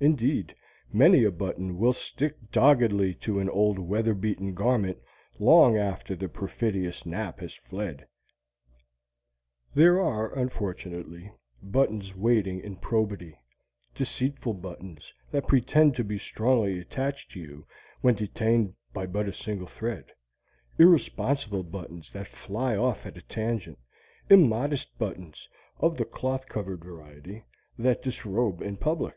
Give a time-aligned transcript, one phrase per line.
[0.00, 0.54] Indeed,
[0.92, 4.98] many a button will stick doggedly to an old weatherbeaten garment
[5.38, 8.06] long after the perfidious nap has fled.
[9.74, 11.32] There are, unfortunately,
[11.62, 13.38] buttons wanting in probity,
[13.94, 17.66] deceitful buttons that pretend to be strongly attached to you
[18.02, 20.12] when detained by but a single thread,
[20.78, 23.78] irresponsible buttons that fly off at a tangent,
[24.28, 27.46] immodest buttons (of the cloth covered variety)
[27.78, 29.14] that disrobe in public.